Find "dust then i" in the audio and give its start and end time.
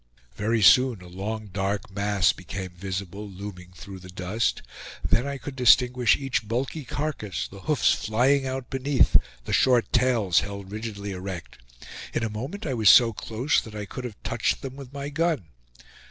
4.09-5.37